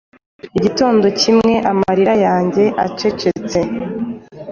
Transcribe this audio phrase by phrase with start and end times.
[0.57, 3.59] Igitondo kinywa amarira yanjye acecetse,